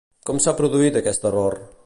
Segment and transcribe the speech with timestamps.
[0.29, 1.61] Com s'ha produït aquest error?